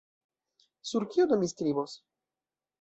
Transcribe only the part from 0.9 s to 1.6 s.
Sur kio do mi